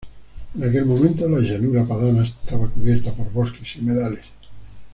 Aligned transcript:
En 0.55 0.63
aquel 0.63 0.83
momento 0.87 1.29
la 1.29 1.37
llanura 1.41 1.85
padana 1.87 2.23
estaba 2.23 2.65
cubierta 2.67 3.13
por 3.13 3.31
bosques 3.31 3.75
y 3.75 3.81
humedales. 3.81 4.25